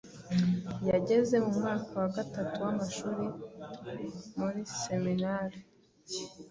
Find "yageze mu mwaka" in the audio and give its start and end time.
0.89-1.91